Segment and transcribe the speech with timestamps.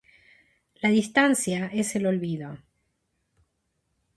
[0.81, 2.57] La distancia es el olvido.